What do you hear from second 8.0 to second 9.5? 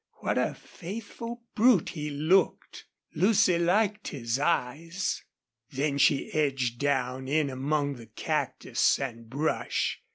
cactus and